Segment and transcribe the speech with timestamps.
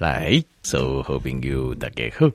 [0.00, 2.26] 来，所有好朋友大家好。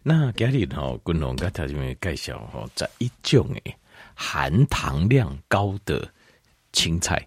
[0.00, 3.76] 那今日吼，君龙跟大家介绍吼，这一种诶
[4.14, 6.08] 含糖量高的
[6.72, 7.20] 青菜。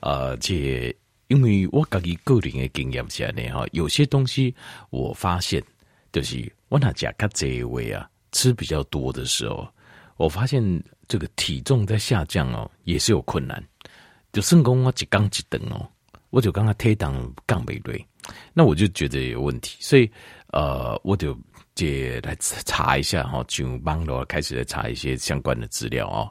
[0.00, 0.92] 呃， 这
[1.28, 4.52] 因为我自己个人的经验下呢，哈，有些东西
[4.90, 5.62] 我发现，
[6.10, 9.68] 就是我那家卡这一位啊，吃比较多的时候，
[10.16, 10.60] 我发现
[11.06, 13.62] 这个体重在下降哦，也是有困难。
[14.32, 15.88] 就算讲我一缸一顿哦，
[16.30, 18.04] 我就刚刚推档杠没对，
[18.52, 20.10] 那我就觉得有问题，所以
[20.48, 21.36] 呃，我就
[21.74, 26.30] 借来查一下哈，就帮我开始来查一些相关的资料哦。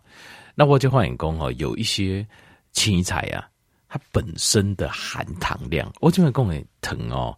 [0.56, 2.26] 那我就发现讲哦，有一些
[2.72, 3.48] 青菜啊，
[3.88, 7.38] 它本身的含糖量，我这边讲的糖哦，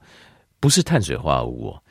[0.60, 1.84] 不是碳水化合物哦。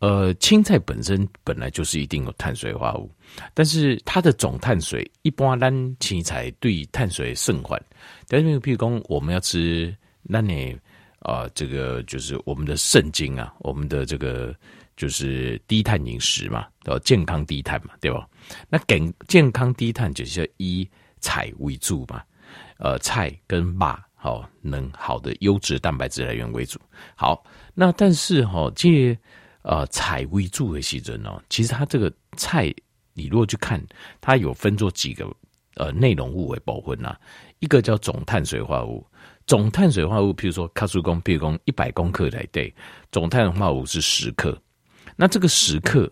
[0.00, 3.10] 呃，青菜本身本来就是一定有碳水化合物，
[3.54, 7.80] 但是它的总碳水一般咱青菜对碳水甚缓。
[8.26, 10.76] 但是，譬如说我们要吃，那你
[11.22, 14.54] 啊，这个就是我们的圣经啊，我们的这个
[14.96, 18.28] 就是低碳饮食嘛，叫健康低碳嘛，对吧？
[18.68, 20.88] 那健健康低碳就是要以
[21.20, 22.22] 菜为主嘛，
[22.78, 26.78] 呃，菜跟肉好能好的优质蛋白质来源为主。
[27.14, 27.44] 好，
[27.74, 29.16] 那但是哈，这。
[29.64, 32.74] 呃，菜为主的时阵哦，其实它这个菜，
[33.12, 33.80] 你如果去看，
[34.20, 35.24] 它有分作几个
[35.76, 37.16] 呃内容物为部分呐。
[37.60, 39.06] 一个叫总碳水化合物，
[39.46, 42.74] 总碳水化合物，譬如说卡数公，譬如说一百公克来对，
[43.10, 44.56] 总碳水化合物是十克。
[45.16, 46.10] 那这个十克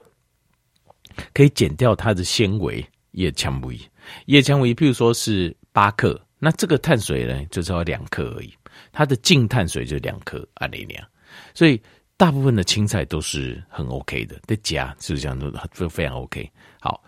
[1.32, 3.78] 可以减掉它的纤维叶纤维，
[4.26, 8.52] 叶纤维譬如说是八克，那这个碳水呢就只要两克而已，
[8.92, 11.08] 它的净碳水就两克啊那样，
[11.54, 11.80] 所以。
[12.16, 15.38] 大部分的青菜都是很 OK 的，在加是不是这样
[15.74, 16.46] 都非常 OK。
[16.78, 17.02] 好，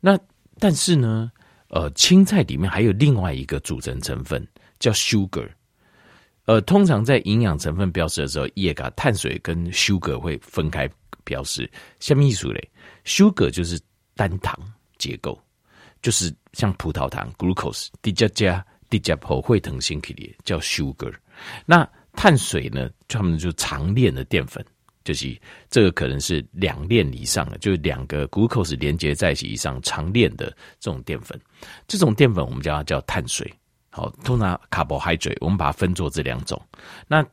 [0.00, 0.18] 那
[0.58, 1.30] 但是呢，
[1.70, 4.46] 呃，青菜里面还有另外一个组成成分
[4.78, 5.48] 叫 sugar。
[6.46, 10.90] 呃，通常在营养成分标示的时候，也把碳水跟 sugar 会分开
[11.22, 11.70] 标示。
[12.00, 12.70] 什么意思嘞
[13.04, 13.80] ？sugar 就是
[14.16, 14.58] 单糖
[14.98, 15.40] 结构，
[16.02, 21.14] 就是像葡萄糖 glucose，低加加低加葡会糖星体里叫 sugar。
[21.64, 24.64] 那碳水呢，他们就长链的淀粉，
[25.04, 25.36] 就是
[25.68, 31.40] 这个可能是两链以上的，就是两个 glucose 连接在一起以上长链的这种淀粉。
[31.88, 33.50] 这种淀粉我们叫它叫碳水。
[33.90, 36.60] 好，通常 carbohydrate 我们把它分作这两种。
[37.08, 37.26] 那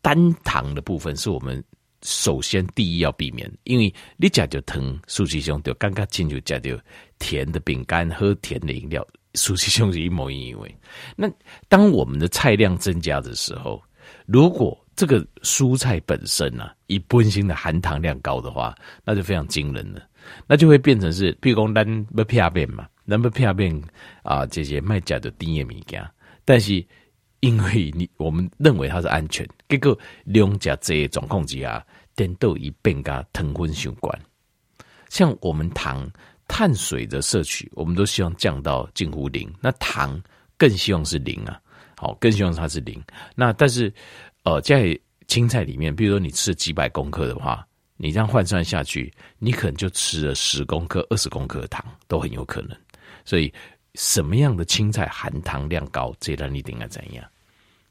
[0.00, 1.62] 单糖的部分是我们
[2.02, 6.78] 首先第一要避免，因为你加就糖，苏西兄就刚刚进就加掉
[7.18, 10.60] 甜的饼干，喝甜的饮料，苏西兄是一模一样。
[11.16, 11.30] 那
[11.68, 13.82] 当我们的菜量增加的时候，
[14.26, 18.74] 如果这个蔬菜本身啊，以本身的含糖量高的话，
[19.04, 20.02] 那就非常惊人了。
[20.46, 23.82] 那就会变成是，譬如讲咱不片片嘛，咱不片片
[24.22, 26.02] 啊，这些卖假的低盐物件。
[26.44, 26.84] 但是
[27.40, 31.84] 因为你我们认为它是安全，结果两家这些状况之下，
[32.14, 34.18] 颠倒一变加糖分相关。
[35.08, 36.10] 像我们糖
[36.48, 40.20] 碳水的摄取，我们都希望降到近乎零，那糖
[40.56, 41.60] 更希望是零啊。
[41.96, 43.02] 好，更希望它是零。
[43.36, 43.92] 那但是，
[44.44, 47.66] 呃，在青菜里面，比如说你吃了几百公克的话，
[47.96, 52.76] 你这样换算下去，你可能就吃了十公克、二十公克的糖，都很有可能。
[53.24, 53.52] 所以，
[53.94, 57.24] 什么样的青菜含糖量高，这段你应该怎样？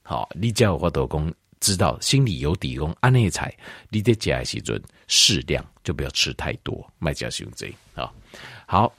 [0.03, 2.77] 好，你只要我都讲知道，心里有底。
[2.77, 3.51] 功安内菜，
[3.89, 8.13] 你得加些准适量，就不要吃太多，卖家使用这啊。
[8.67, 8.93] 好。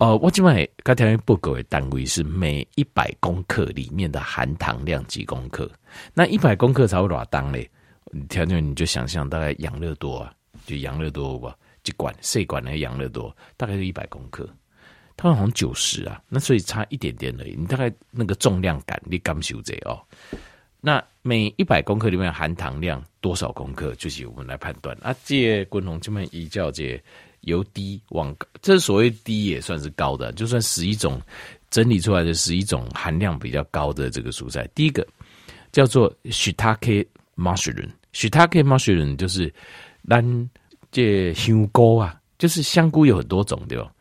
[0.00, 5.70] 呃，我今晚刚才报告的单位是每一百公克里面的含糖量几公克？
[6.14, 7.70] 那一百公克才会多少当嘞？
[8.10, 10.32] 你条你就想象大概养乐多啊，
[10.64, 14.48] 就养乐多吧，一管谁管的养乐多大概是一百公克，
[15.18, 17.54] 它好像九十啊，那所以差一点点而已。
[17.54, 20.00] 你大概那个重量感你感受这哦。
[20.80, 25.14] 那每一百公克里面含糖量多少公克，就是我们来判断啊。
[25.26, 26.98] 这滚筒这么一叫这。
[27.42, 31.20] 由低往高，这所谓低也算是高的，就算十一种
[31.70, 35.06] 整理出来的十一种含量比较高的这个蔬菜，第一个
[35.72, 37.06] 叫做 Shiitake
[37.36, 39.52] mushroom，Shiitake mushroom 就是
[40.08, 40.50] 咱
[40.90, 43.92] 这香菇啊，就是香菇有很多种对吧？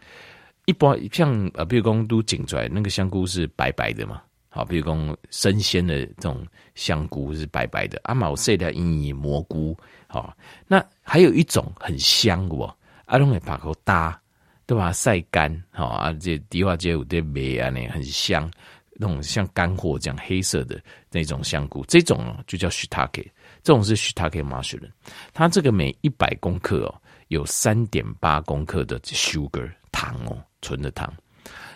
[0.65, 6.45] 一般像呃，比如讲都整出来那个香菇是白白的嘛，好，比如讲生鲜的这种
[6.75, 9.77] 香菇是白白的，阿毛色的因蘑菇，
[10.07, 10.35] 好，
[10.67, 12.75] 那还有一种很香哦。
[13.09, 14.19] 阿龙会把口搭，
[14.67, 14.93] 对吧？
[14.93, 18.49] 晒干，好啊，这迪化街有点梅啊，那很香，
[18.93, 20.79] 那种像干货这样黑色的
[21.11, 23.25] 那种香菇，这种就叫 shiitake，
[23.63, 24.87] 这种是 shiitake mushroom。
[25.33, 31.11] 它这个每一百公克哦，有三点八公克的 sugar 糖哦，纯的糖。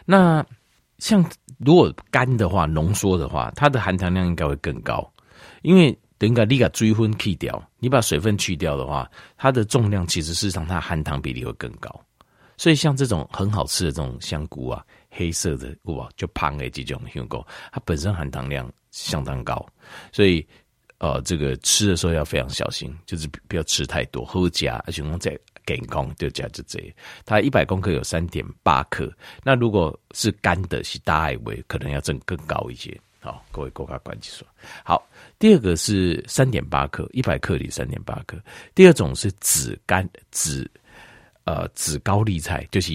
[0.05, 0.45] 那
[0.99, 1.27] 像
[1.57, 5.11] 如果干的话，浓缩的话，它的含糖量应该会更高，
[5.63, 12.01] 因为等于你把追分去掉，你把水分去掉的话，它的重量其实事实上它含糖比例会更高。
[12.55, 19.65] 所以像这种很好吃的这种香菇啊，黑色的哇，就胖的这种香菇，它本身含糖量相当高，
[20.13, 20.47] 所以
[20.99, 26.79] 呃，这个吃的时候要非常小心，就是不要吃太多，喝加而且我们在健康就加就这，
[27.25, 29.11] 它一百公克有三点八克，
[29.43, 32.97] 那如果是干的，是大艾维，可能要增更高一些。
[33.23, 34.45] 好，各位国家关系说
[34.83, 35.01] 好。
[35.39, 38.37] 第二个是三点八克，一百克里三点八克。
[38.75, 40.69] 第二种是紫甘紫，
[41.45, 42.91] 呃，紫高丽菜，就是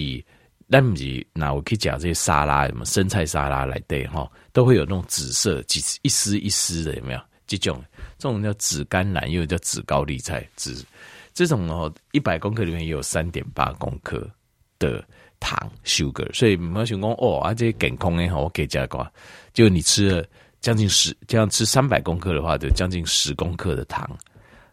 [0.67, 7.19] 那不是那我可以讲这些沙拉，什么生菜沙拉来对哈，都会有那种紫色几一丝一丝的，有没有？
[7.47, 7.83] 这种
[8.19, 10.85] 这种叫紫甘蓝，又叫紫高丽菜，紫
[11.33, 14.29] 这种哦，一百公克里面也有三点八公克
[14.77, 15.03] 的。
[15.39, 19.11] 糖 sugar，所以没有想讲哦，啊，这些健康的哈，我给加个，
[19.53, 20.25] 就你吃了
[20.59, 24.09] 将近十，这样吃三百公克的话，就将近十公克的糖，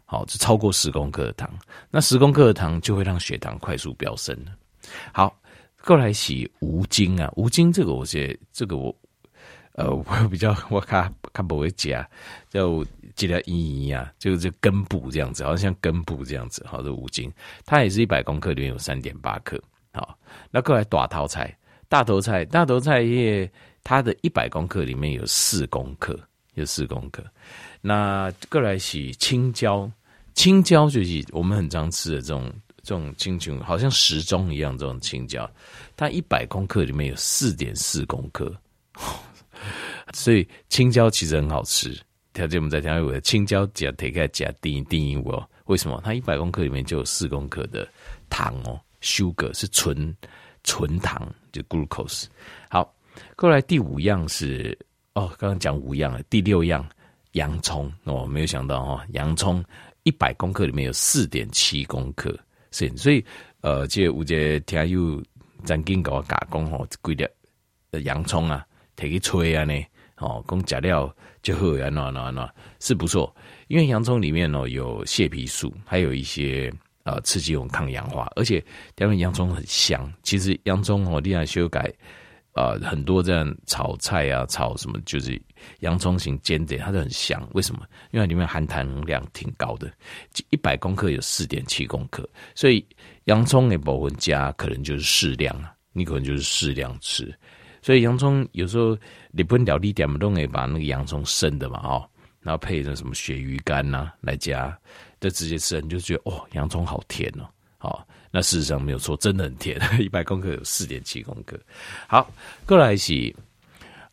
[0.05, 1.49] 好，就超过十公克的糖，
[1.89, 4.37] 那十公克的糖就会让血糖快速飙升。
[5.13, 5.39] 好，
[5.85, 8.93] 过来洗无精啊，无精这个我觉得这个我，
[9.73, 12.07] 呃， 我比较我看看不会加，
[12.49, 12.85] 就
[13.15, 17.31] 记得一一啊，就是根部这样子，好像像根部这样子，好的无精，
[17.65, 19.61] 它也是一百公克里面有三点八克。
[19.97, 20.15] 好，
[20.51, 21.57] 那过来大头菜，
[21.89, 23.51] 大头菜，大头菜叶，
[23.83, 26.15] 它的一百公克里面有四公克，
[26.53, 27.25] 有四公克。
[27.81, 29.91] 那过来洗青椒，
[30.35, 32.53] 青椒就是我们很常吃的这种
[32.83, 35.49] 这种青椒，好像时钟一样这种青椒，
[35.95, 38.55] 它一百公克里面有四点四公克，
[40.13, 41.97] 所以青椒其实很好吃。
[42.33, 45.99] 条件我们在调味，青椒加铁盖加丁丁油，为什么？
[46.05, 47.87] 它一百公克里面就有四公克的
[48.29, 48.79] 糖哦。
[49.01, 50.15] Sugar 是纯
[50.63, 52.25] 纯糖，就 glucose。
[52.69, 52.93] 好，
[53.35, 54.77] 过来第五样是
[55.13, 56.87] 哦，刚刚讲五样了，第六样
[57.33, 59.63] 洋葱哦，没有想到哈、哦，洋葱
[60.03, 62.37] 一百公克里面有四点七公克，
[62.71, 63.23] 是，所以
[63.61, 65.23] 呃，这五节听有
[65.63, 67.29] 曾经给我加工哦，规的
[68.03, 68.65] 洋葱啊，
[68.95, 69.73] 提去吹啊呢，
[70.17, 73.33] 哦，讲加料就好啊，喏喏喏，是不错，
[73.67, 76.73] 因为洋葱里面哦有蟹皮素，还有一些。
[77.07, 78.61] 呃，刺激我们抗氧化，而且
[78.97, 80.11] 因为洋葱很香。
[80.23, 81.89] 其实洋葱哦，厉害修改，
[82.51, 85.41] 呃，很多这样炒菜啊，炒什么就是
[85.79, 87.47] 洋葱型煎的，它都很香。
[87.53, 87.79] 为什么？
[88.11, 89.89] 因为里面含糖量挺高的，
[90.49, 92.85] 一百公克有四点七公克，所以
[93.23, 97.33] 洋葱的部分加可能就是适量啊，你可能就是适量吃。
[97.81, 98.97] 所以洋葱有时候
[99.31, 102.09] 日本料理店都会把那个洋葱生的嘛，哦，
[102.47, 104.73] 然后配着什么鳕鱼干呐、啊、来加。
[105.19, 107.49] 就直接吃，你就觉得哦，洋葱好甜哦，
[107.79, 111.59] 好，那事实上没有错，真的很甜， 一百公克有四点七公克。
[112.07, 112.31] 好，
[112.67, 113.35] 过来是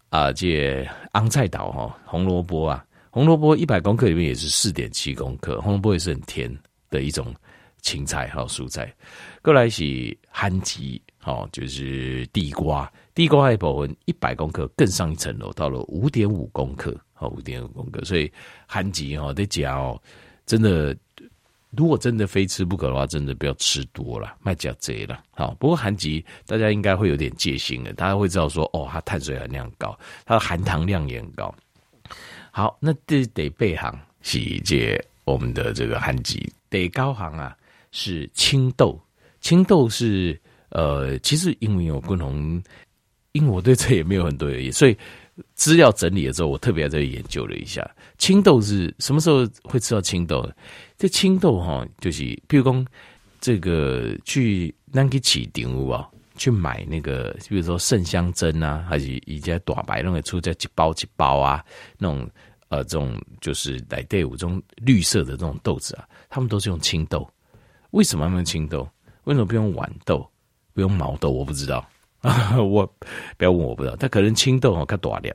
[0.09, 6.51] 啊，这昂菜岛哈，红萝卜啊，红萝卜一百公克里面也是四点七公克，红萝卜也是很甜
[6.89, 7.35] 的一种
[7.83, 8.91] 青菜哈，蔬菜。
[9.43, 10.81] 过来是番薯，
[11.19, 18.31] 好，就是地瓜，地瓜一部分一百公克更上一层楼，到了五点五公克，好，五点五公克，所以
[18.69, 20.01] 番薯哈得加哦。
[20.45, 20.95] 真的，
[21.71, 25.23] 如果真的非吃不可的话，真的不要吃多了，卖假贼了。
[25.31, 26.09] 好，不过番薯
[26.45, 31.55] 大家应该会有点戒心的，大家会知道说，哦，它碳水含量高，它的含糖量也很高。
[32.51, 36.39] 好，那这得背行是这我们的这个番薯
[36.69, 37.56] 得高行啊，
[37.91, 39.01] 是青豆，
[39.41, 42.63] 青豆是呃，其实因为有共同，
[43.34, 44.96] 因为我对这也没有很多原因，所以。
[45.56, 47.84] 资料整理了之后，我特别在研究了一下
[48.19, 50.48] 青豆是什么时候会吃到青豆？
[50.96, 52.86] 这青豆哈，就是譬如说
[53.41, 61.64] 这个去南去起顶屋啊，去买那个，比如说圣香针啊，还是一家大白那个出在一包一包啊，
[61.98, 62.31] 那种
[62.69, 67.29] 呃，这种就是来队伍这种绿色的这种豆子啊，他们都是用青豆。
[67.91, 68.88] 为什么要用青豆？
[69.24, 70.24] 为什么不用豌豆？
[70.72, 71.29] 不用毛豆？
[71.31, 71.84] 我不知道。
[72.25, 72.87] 啊 我
[73.37, 73.95] 不要问，我不知道。
[73.97, 75.33] 他可能青豆哦，较大粒，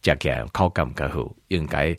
[0.00, 1.30] 加起来口感较好。
[1.48, 1.96] 应该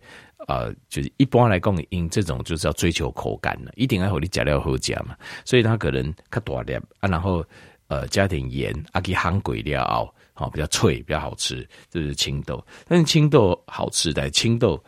[0.47, 5.15] 呃，就是一般来讲，因这种就是要追求口感了，一定要和你加料好加嘛。
[5.45, 7.45] 所以它可能较大粒啊，然后
[7.87, 11.67] 呃加点盐啊，给烘鬼料好比较脆，比较好吃。
[11.89, 14.83] 这是青豆，但是青豆好吃的青豆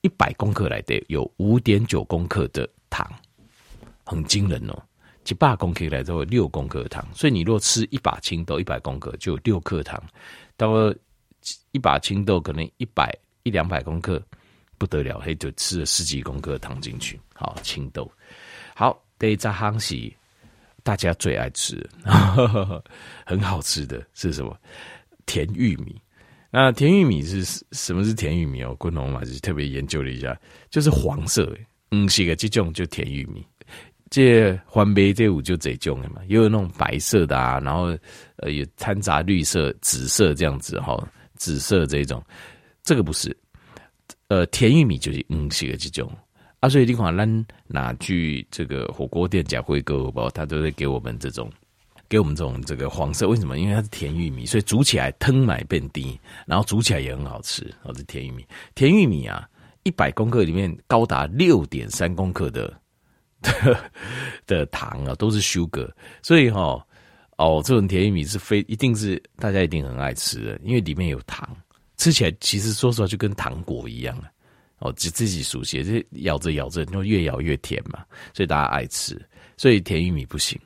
[0.00, 3.06] 一百公克来的有五点九公克的糖，
[4.04, 4.82] 很惊人哦。
[5.28, 10.02] 一百公克来之后六公克糖，所以你若吃一把青豆一百公克就有六克糖，
[10.56, 10.96] 到了
[11.72, 14.22] 一把青豆可能一百一两百公克
[14.78, 17.20] 不得了，嘿就吃了十几公克糖进去。
[17.34, 18.10] 好，青豆
[18.74, 20.12] 好，第一行是
[20.82, 22.82] 大家最爱吃的，
[23.26, 24.56] 很好吃的是什么？
[25.26, 26.00] 甜玉米。
[26.50, 28.74] 那甜玉米是什么是甜玉米哦？
[28.76, 30.38] 昆农嘛是特别研究了一下，
[30.70, 31.52] 就是黄色，
[31.90, 33.44] 嗯，是个这种就甜玉米。
[34.08, 37.86] 这环杯这五就这种的嘛，也有那种白色的啊，然后
[38.36, 40.96] 呃也掺杂绿色、紫色这样子哈，
[41.34, 42.22] 紫色这种，
[42.84, 43.36] 这个不是，
[44.28, 46.08] 呃，甜玉米就是嗯是个这种
[46.60, 51.50] 啊，所以你看咱哪去这个火锅店讲会哥包，他都会给我们这种，
[52.08, 53.58] 给我们这种这个黄色，为什么？
[53.58, 57.64] 因为它是甜玉米，所以煮起来汤买变低，然后煮起来也很好吃。
[57.82, 58.46] 哦，这甜玉米，
[58.76, 59.48] 甜玉米啊，
[59.82, 62.72] 一百公克里面高达六点三公克的。
[64.46, 65.90] 的糖啊，都是 sugar，
[66.22, 66.84] 所以哈
[67.36, 71.56] 哦，这种甜玉米是非一定是大家一定很爱吃的，因为里面有糖，
[71.96, 74.30] 吃起来其实说实话就跟糖果一样啊。
[74.78, 79.18] 哦，自自己熟悉，这咬着咬着，就越咬越甜嘛，所以大家爱吃。
[79.56, 80.60] 所以甜玉米不行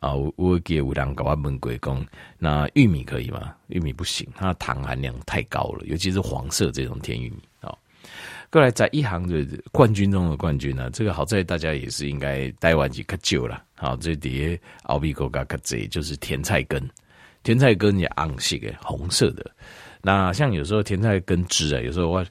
[0.00, 2.04] 啊，我我给五两搞万焖龟公，
[2.38, 3.54] 那玉米可以吗？
[3.68, 7.74] 玉米不行，它的糖含量太高了，尤其是黄色这种甜玉米啊。
[8.54, 13.64] 过来在一行的冠军中的冠军呢，这个好在大家也是应该待完几颗酒了。
[13.74, 16.88] 好，这底下奥比哥嘎克贼就是甜菜根，
[17.42, 19.50] 甜菜根也红色的，红色的。
[20.00, 22.24] 那像有时候甜菜根汁啊，有时候我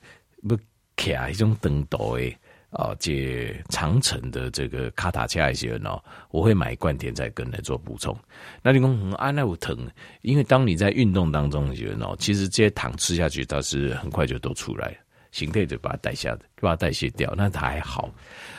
[0.48, 0.58] 不
[0.96, 2.34] 卡一种灯斗诶
[2.70, 6.02] 啊，这长城的这个卡塔恰一些人哦，
[6.32, 8.18] 我会买一罐甜菜根来做补充。
[8.62, 9.78] 那你讲啊，那我疼，
[10.22, 14.98] 因为当你在运动当中的时候，其实这些糖吃下去，它是很快就都出来。
[15.34, 18.10] 形态就把它代谢的，就把它代谢掉，那它还好。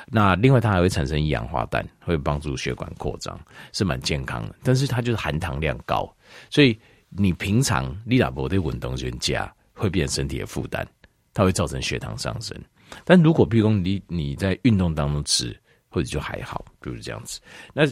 [0.08, 3.40] 那另外它还会产生一氧化氮，会帮助血管扩张，
[3.72, 4.56] 是蛮健康的。
[4.64, 6.12] 但是它就是含糖量高，
[6.50, 6.76] 所以
[7.08, 10.86] 你平常你老婆对运动员加会变身体的负担，
[11.32, 12.60] 它会造成血糖上升。
[13.04, 15.56] 但如果譬如你你在运动当中吃，
[15.88, 17.40] 或者就还好，比如这样子。
[17.72, 17.86] 那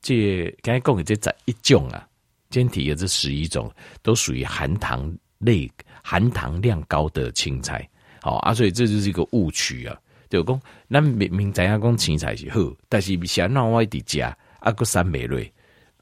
[0.00, 2.06] 这刚才讲的这一种啊，
[2.50, 3.68] 今天提的这十一种
[4.00, 5.70] 都属于含糖类、
[6.02, 7.86] 含糖量高的青菜。
[8.20, 9.96] 好啊，所以这就是一个误区啊。
[10.28, 10.60] 就讲，
[10.90, 15.50] 咱明明知影讲青菜是好，但是想让外地加啊个三美瑞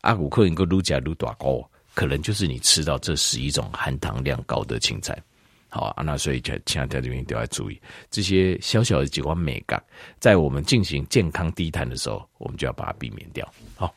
[0.01, 1.63] 啊，有可能个愈加愈大高，
[1.95, 5.17] 可能就是你吃到这十一种含糖量高的青菜。
[5.69, 7.81] 好啊，那所以就请大家这边都要注意
[8.11, 9.83] 这些小小的几款美感，
[10.19, 13.47] 在我们进行健康低碳的时候，我们就要把它避免掉。
[13.77, 13.95] 好。